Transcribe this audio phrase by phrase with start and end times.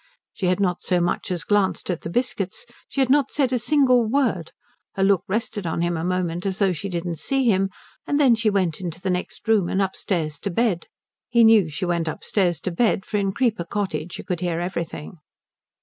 [0.33, 3.59] She had not so much as glanced at the biscuits; she had not said a
[3.59, 4.51] single word;
[4.95, 7.69] her look rested on him a moment as though she did not see him
[8.07, 10.87] and then she went into the next room and upstairs to bed.
[11.29, 15.19] He knew she went upstairs to bed for in Creeper Cottage you could hear everything.